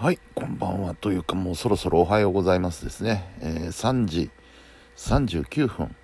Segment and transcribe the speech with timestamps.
[0.00, 3.34] はい、こんばんはというかもうそろそろおはようございますですね。
[3.42, 4.30] えー、3時
[4.96, 5.94] 39分。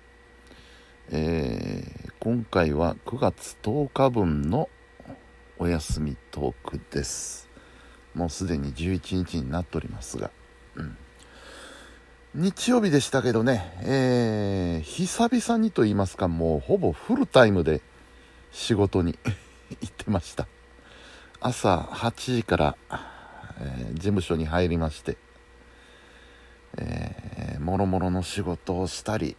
[1.09, 4.69] えー、今回は9月10日分の
[5.57, 7.49] お休みトークです。
[8.13, 10.29] もうすでに11日になっておりますが。
[10.75, 10.95] うん。
[12.35, 17.81] 日曜日でしたけどね、えー、久々にと言いますか、もうほぼフルタイムで
[18.51, 19.17] 仕事に
[19.81, 20.47] 行ってました。
[21.41, 22.77] 朝8時から
[23.59, 25.17] えー、事務所に入りまして、
[26.77, 29.35] えー、もろもろの仕事をしたり、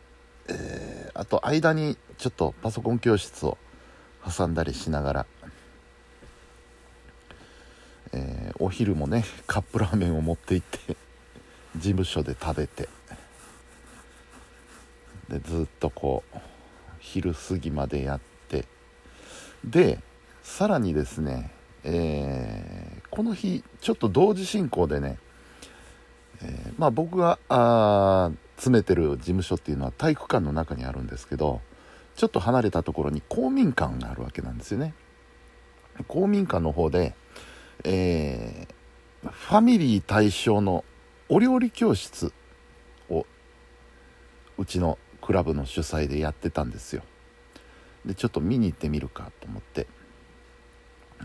[0.49, 3.59] えー、あと間にちょっとパソコン教室を
[4.25, 5.27] 挟んだりしながら、
[8.13, 10.97] え、お昼もねカップラーメンを持って行って
[11.77, 12.89] 事務所で食べて
[15.29, 16.39] でずっとこう
[16.99, 18.65] 昼過ぎまでやって
[19.65, 20.01] で
[20.43, 21.53] さらにですね
[21.85, 22.48] えー、
[23.19, 25.19] この日ちょっと同時進行でね、
[26.41, 31.61] えー、まあ、僕があ詰めてる事務所っていうのは体育館の中にあるんですけど
[32.15, 34.95] ちょっと離れたところに公民館があるわけなんですよね。
[36.07, 37.17] 公民館の方で、
[37.83, 40.85] えー、ファミリー対象の
[41.29, 42.33] お料理教室
[43.11, 43.27] を
[44.59, 47.03] うちのクラブの主催でやってたんですよ。
[48.07, 49.89] でちょっと見に行ってみるかと思って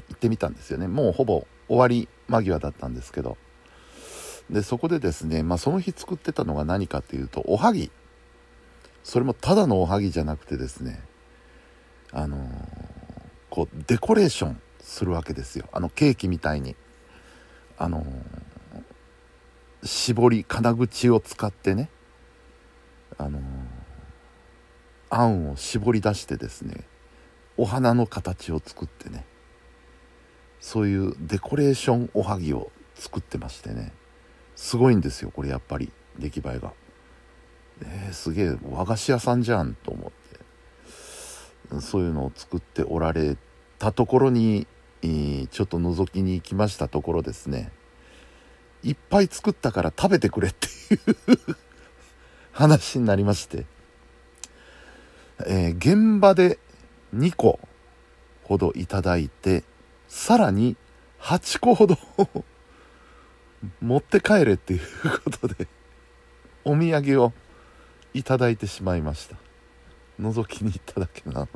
[0.10, 0.88] 行ってみたんですよね。
[0.88, 3.38] もうほぼ終わり間際だったんですけど。
[4.50, 7.92] でそこでですね、まあ、その日作ってたのが何かっていうとおはぎ。
[9.04, 11.02] それもただのおはぎじゃなくてですね
[12.12, 12.42] あのー、
[13.50, 15.68] こうデコレーションするわけですよ。
[15.74, 16.76] あのケーキみたいに。
[17.78, 21.90] あのー、絞り金口を使ってね
[23.18, 23.42] あのー、
[25.10, 26.86] あんを絞り出してですね
[27.58, 29.26] お花の形を作ってね。
[30.74, 33.92] そういうデコレーションおはぎを作ってましてね。
[34.56, 35.92] すごいんですよこれやっぱり。
[36.18, 36.74] 出来栄えが。
[37.84, 40.12] えー、すげえ和菓子屋さんじゃんと思
[41.70, 41.80] って。
[41.80, 43.38] そういうのを作っておられ
[43.78, 44.66] たところに
[45.04, 47.72] ちょっと覗きに行きましたところですね。
[48.82, 51.56] いっぱい作ったから食べてくれっていう
[52.52, 53.68] 話になりまして、
[55.46, 56.58] えー、現場で
[57.16, 57.60] 2個
[58.44, 59.64] ほどいただいて
[60.14, 60.78] さらに
[61.22, 61.98] 8個ほど
[63.82, 64.82] 持って帰れっていう
[65.24, 65.68] ことで
[66.64, 67.34] お土産を
[68.14, 69.38] いただいてしまいました。
[70.22, 71.48] 覗きに行っただけなの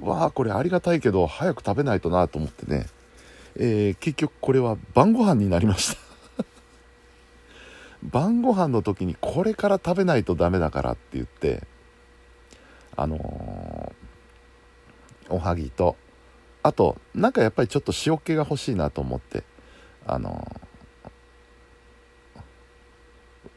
[0.00, 2.86] にわあこれありがたいけど早く食べないとなと思ってね、
[3.56, 6.44] えー、結局これは晩ご飯になりました。
[8.02, 11.64] 晩ご飯の時にこれから食べないとダメだからって言って
[12.96, 15.94] あのー、おはぎと
[16.62, 19.44] あとなんかやっぱりちょっと塩気が欲しいなと思って。
[20.10, 20.50] あの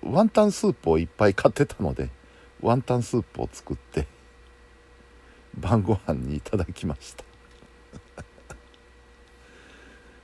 [0.04, 2.10] ワンタンスープをいっぱい買ってたので
[2.60, 4.06] ワンタンスープを作って
[5.58, 7.24] 晩ご飯にいただきました。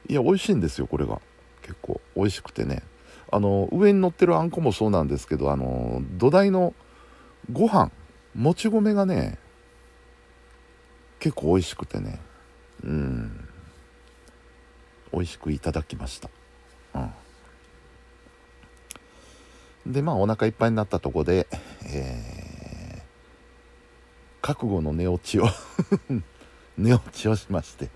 [0.09, 1.21] いや美味しいんですよこれが。
[1.61, 2.83] 結構美味しくてね。
[3.31, 6.73] あの上に乗ってるあんこもそうなんですけどあの土台の
[7.53, 7.89] ご飯
[8.35, 9.37] もち米がね
[11.19, 12.19] 結構美味しくてね。
[12.83, 13.47] うん。
[15.11, 16.29] 美味しくいただきました。
[16.95, 16.99] う
[19.89, 19.93] ん。
[19.93, 21.47] でまあお腹いっぱいになったとこで、
[21.85, 23.01] えー、
[24.41, 25.47] 覚悟の寝落ちを
[26.77, 27.89] 寝落ちをしまして。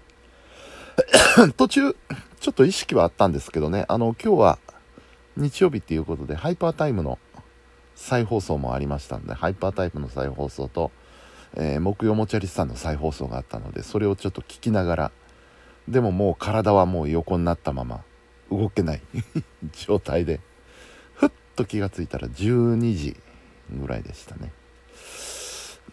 [1.57, 1.95] 途中
[2.39, 3.85] ちょっと意識はあったんですけどね。
[3.87, 4.59] あの今日は
[5.37, 7.19] 日曜日っていうことでハイパータイムの
[7.95, 10.91] 再放送もありましたのでハイパータイムの再放送と
[11.55, 15.11] えー、木曜もちゃりさんの再放送があったのでそれをちょっと聞きながら
[15.87, 18.03] でももう体はもう横になったまま
[18.49, 19.01] 動けない
[19.73, 20.39] 状態で
[21.15, 23.17] ふっと気がついたら12時
[23.71, 24.51] ぐらいでしたね。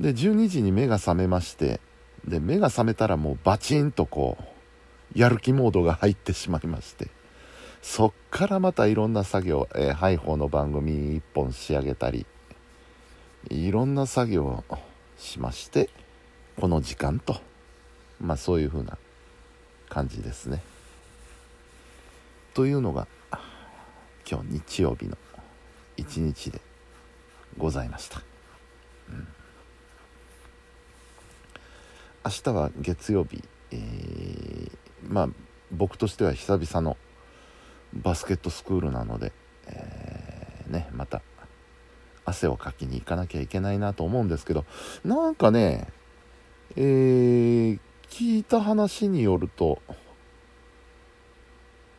[0.00, 1.80] で12時に目が覚めまして
[2.26, 7.08] で目が覚めたらもうバチンとこうやる気モードが入ってしまいまして
[7.82, 12.26] そっからまたいろんな作業、えー、ハイホーの番組1本仕上げたり
[13.50, 14.64] いろんな作業
[15.18, 15.90] しまして
[16.56, 17.36] この時間と
[18.20, 18.98] まあそういう風な
[19.88, 20.62] 感じですね。
[22.54, 23.06] というのが
[24.28, 25.16] 今日日曜日の
[25.96, 26.60] 一日で
[27.56, 28.22] ございました。
[29.08, 29.28] うん、
[32.24, 34.70] 明日は月曜日、えー、
[35.02, 35.28] まあ
[35.70, 36.96] 僕としては久々の
[37.94, 39.32] バスケットスクールなので、
[39.66, 41.22] えー、ねまた
[42.28, 44.64] 汗をかきに行かなきゃいけないなと思うんですけど
[45.04, 45.88] なんかね
[46.76, 47.78] えー、
[48.08, 49.80] 聞いた話によると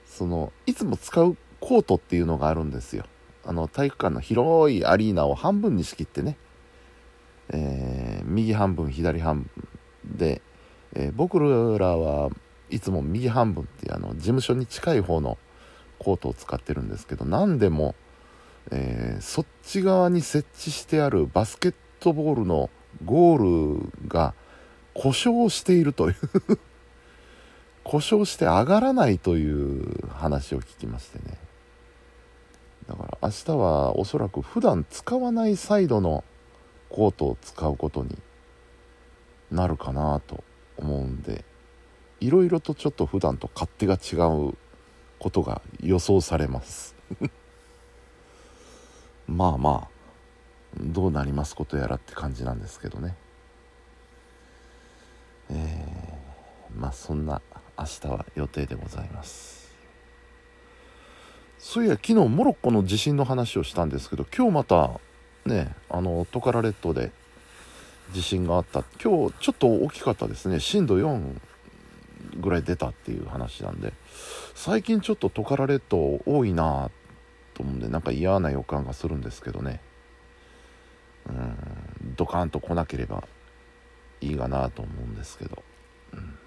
[0.06, 3.06] そのいつも使うコートっていうのがあるんですよ。
[3.46, 6.38] あの体育館の広いアリーナを半分に仕切ってね、
[7.50, 9.68] えー、右半分左半分
[10.18, 10.42] で、
[10.94, 12.30] えー、僕らは
[12.70, 15.38] いつも右半分っていうあの事務所に近い方の
[15.98, 17.96] コートを使ってるんですけど何でも、
[18.72, 22.70] えー、そっち側に設置してあるバスケットボールの
[23.06, 24.34] ゴールが
[24.94, 26.16] 故障しているという
[27.84, 31.38] 故障して上がらないという話を聞きましてね。
[32.88, 36.24] だから明日はおそらく普段使わないサイドの
[36.90, 38.18] コートを使うことに
[39.52, 40.44] なるかなと
[40.78, 41.46] 思うんで
[42.20, 44.16] いろいろとちょっと普段と勝手が違
[44.50, 44.58] う
[45.20, 46.96] ことが予想されます。
[49.30, 50.00] まあまあ
[50.80, 53.16] どうなりますことやらって感じなんですけどね。
[55.52, 57.42] えー、まあそんな
[57.78, 59.70] 明日は予定でございます。
[61.60, 64.92] そういや昨日モロッコの地震の話をしたんですけど今日また
[65.46, 67.12] ねあのトカラ列島で
[68.14, 68.84] 地震があった。
[69.04, 70.60] 今日ちょっと大きかったですね。
[70.60, 71.40] 震度4
[72.38, 73.94] ぐらい出たっていう話なんで
[74.56, 76.90] 最近ちょっとトカラ列島多いな
[77.60, 79.82] と思うんでなんか嫌な予感がするんですけどね。
[81.28, 83.28] うんドカンと来なければ
[84.22, 85.64] いいかなと思うんですけど、
[86.14, 86.40] うん、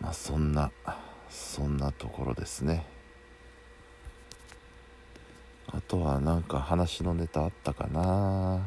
[0.00, 0.72] まあそんな
[1.30, 2.84] そんなところですね。
[5.68, 8.66] あとはなんか話のネタあったかな。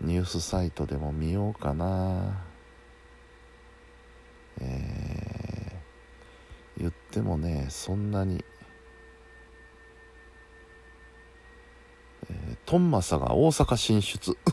[0.00, 2.44] ニュースサイトでも見ようかな。
[4.60, 5.11] えー、
[6.78, 8.44] 言ってもねそんなに
[12.30, 14.36] えトンマサが大阪進出。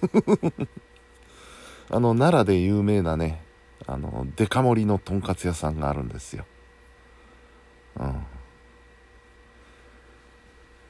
[1.92, 3.44] あの奈良で有名なね
[3.88, 6.45] あのデカ盛りのとんかつ屋さんがあるんですよ。
[7.98, 8.25] うん。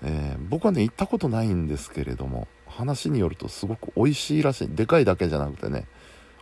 [0.02, 4.70] えー、僕はね行ったことないんですけれども話によるとすごく美味しいらしい。
[4.70, 5.86] でかいだけじゃなくてね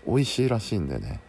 [0.06, 1.22] 美味しいらしいんでね。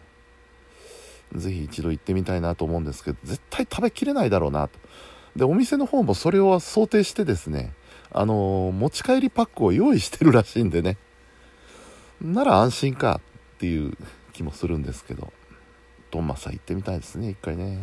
[1.34, 4.78] 是非一度行ってみたいなと思うんですけど絶対食べきれないだろうなと。
[5.36, 7.72] でお店の方もそれを想定してですね
[8.10, 10.96] あの持ち帰りパックを用意してるらしいんでね。
[12.20, 13.20] なら安心か
[13.56, 13.96] っていう
[14.32, 15.32] 気もするんですけど。
[16.10, 17.78] ドンマサ行ってみたいですね一回ね。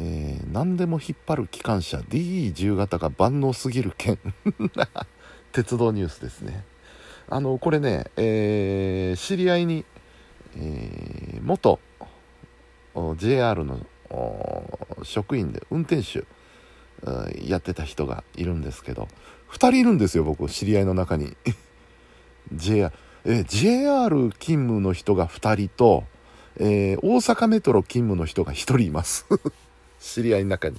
[0.00, 1.98] えー、何でも引っ張る機関車。
[1.98, 4.18] DE10 型が万能すぎる件
[5.52, 6.64] 鉄道ニュースですね。
[7.28, 9.84] あのこれね、えー、知り合いに、
[10.56, 11.80] えー、元
[13.16, 13.80] JR の
[15.02, 16.24] 職員で運転手
[17.46, 19.08] やってた人がいるんですけど
[19.50, 21.36] 2人いるんですよ僕知り合いの中に。
[22.52, 22.92] JR,
[23.24, 26.04] え JR 勤務の人が2人と、
[26.56, 29.26] えー、大阪メトロ勤務の人が1人います。
[30.00, 30.76] 知り合いの中に。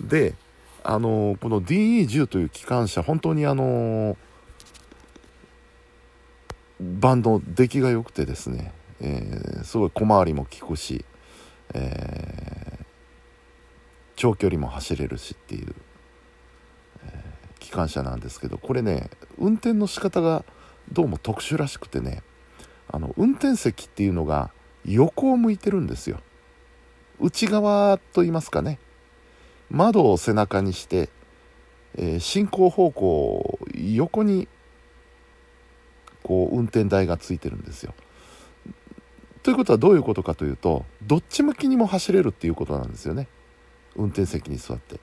[0.00, 0.34] で
[0.84, 4.16] あのー、この DE10 という機関車本当にあのー、
[7.00, 11.04] バンド出来が良くてですね、えー、すごい小回りも利くし、
[11.74, 12.78] え
[14.16, 15.74] 長距離も走れるしっていう、
[17.04, 20.44] えー、機関車なんですけどこれね運転の仕方が
[20.92, 22.22] どうも特殊らしくてね
[22.88, 24.52] あの運転席っていうのが
[24.84, 26.20] 横を向いてるんですよ。
[27.20, 28.78] 内側と言いますかね。
[29.70, 31.08] 窓を背中にして、
[31.96, 34.48] え、進行方向を横に
[36.22, 37.94] こう運転台がついてるんですよ。
[39.42, 43.28] ということはどういうことかというとどっち向きにも走れるっていうことなんですよね。
[43.96, 45.00] 運転席に座って。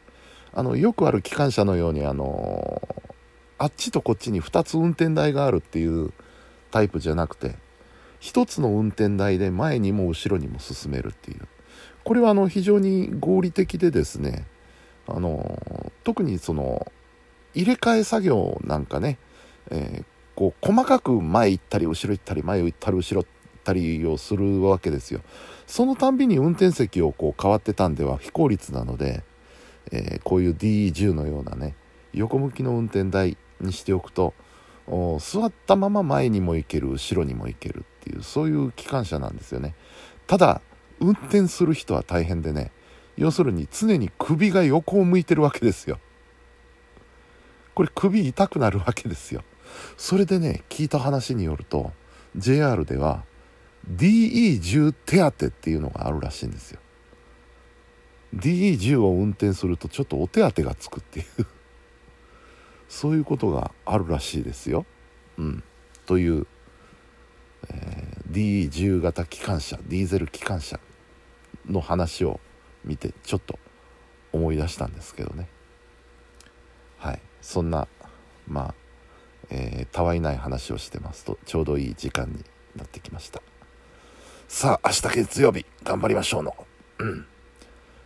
[0.54, 2.82] あのよくある機関車のようにあの
[3.58, 6.12] あっちとこっちに2つ運転台があるっていう
[6.72, 7.56] タイプじゃなくて
[8.22, 11.48] 1つの運転台で前にも後ろにも進めるっていう。
[12.04, 14.48] これはあの非常に合理的でですね
[15.08, 16.92] あの特にその
[17.54, 19.18] 入れ替え作業なんかね、
[19.70, 20.06] えー、
[20.40, 25.20] こう細かく前行ったり後ろ行ったり前行ったり後ろ行ったりをするわけですよ。
[25.68, 29.26] そのたんびに運転席をこう変わってたんでは非効率なので、
[29.92, 31.76] えー、こういう DE10 のようなね
[32.14, 34.34] 横向きの運転台にしておくと
[35.20, 39.76] 座ったまま前にも行ける後ろにも行けるっていうそういう機関車なんですよね。
[40.26, 40.62] ただ
[41.02, 42.72] 運転する人は大変でね
[43.18, 46.00] 要するに常に首が横を向いてるわけですよ。
[47.76, 49.44] これ首痛くなるわけですよ。
[49.98, 51.92] それでね聞いた話によると
[52.36, 53.24] JR では
[53.92, 56.80] DE10 手当っていうのがあるらしいんですよ。
[58.36, 61.46] DE10 を運転するとちょっとお手当がつくっていう。
[62.88, 64.86] そういうことがあるらしいですよ。
[65.38, 65.64] うん。
[66.06, 66.48] という、
[67.70, 70.80] えー、D10 型機関車ディーゼル機関車
[71.68, 72.40] の話を
[72.84, 73.60] 見てちょっと
[74.32, 75.48] 思い出したんですけどね
[76.98, 77.88] はいそんな
[78.48, 78.74] まあ、
[79.50, 82.44] えー、たわいない話をしてますとちょうどいい時間に
[82.76, 83.42] なってきました。
[84.48, 86.56] さあ明日月曜日頑張りましょうの、
[86.98, 87.26] うん、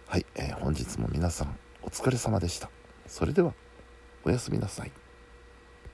[0.08, 2.70] はい、えー、本日も皆さんお疲れ様でした。
[3.08, 3.54] それでは
[4.26, 4.92] おやすみなさい。